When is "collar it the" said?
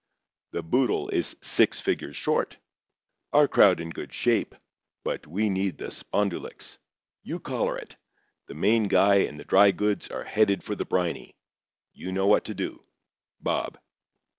7.39-8.55